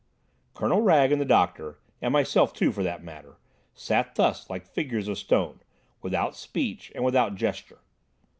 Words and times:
Colonel 0.55 0.81
Wragge 0.81 1.11
and 1.11 1.21
the 1.21 1.25
doctor, 1.25 1.77
and 2.01 2.11
myself 2.11 2.55
too 2.55 2.71
for 2.71 2.81
that 2.81 3.03
matter, 3.03 3.37
sat 3.75 4.15
thus 4.15 4.49
like 4.49 4.65
figures 4.65 5.07
of 5.07 5.19
stone, 5.19 5.59
without 6.01 6.35
speech 6.35 6.91
and 6.95 7.05
without 7.05 7.35
gesture. 7.35 7.81